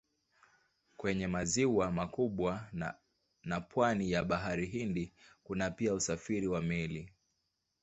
[0.97, 2.69] Kwenye maziwa makubwa
[3.43, 7.11] na pwani ya Bahari Hindi kuna pia usafiri wa meli.